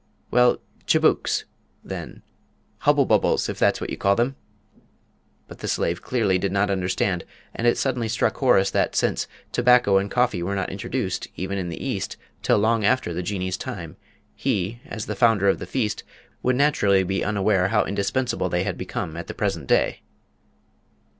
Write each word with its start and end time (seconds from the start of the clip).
Well, 0.31 0.57
chibouks, 0.87 1.43
then 1.83 2.23
'hubble 2.79 3.05
bubbles' 3.05 3.47
if 3.49 3.59
that's 3.59 3.79
what 3.79 3.91
you 3.91 3.97
call 3.97 4.15
them." 4.15 4.35
But 5.47 5.59
the 5.59 5.67
slave 5.67 6.01
clearly 6.01 6.39
did 6.39 6.51
not 6.51 6.71
understand, 6.71 7.23
and 7.53 7.67
it 7.67 7.77
suddenly 7.77 8.07
struck 8.07 8.37
Horace 8.37 8.71
that, 8.71 8.95
since 8.95 9.27
'tobacco 9.51 9.99
and 9.99 10.09
coffee 10.09 10.41
were 10.41 10.55
not 10.55 10.71
introduced, 10.71 11.27
even 11.35 11.59
in 11.59 11.69
the 11.69 11.79
East, 11.85 12.17
till 12.41 12.57
long 12.57 12.83
after 12.83 13.13
the 13.13 13.21
Jinnee's 13.21 13.57
time, 13.57 13.95
he, 14.35 14.79
as 14.87 15.05
the 15.05 15.13
founder 15.15 15.47
of 15.47 15.59
the 15.59 15.67
feast, 15.67 16.03
would 16.41 16.55
naturally 16.55 17.03
be 17.03 17.23
unaware 17.23 17.67
how 17.67 17.83
indispensable 17.85 18.49
they 18.49 18.63
had 18.63 18.79
become 18.79 19.15
at 19.15 19.27
the 19.27 19.35
present 19.35 19.67
day. 19.67 20.01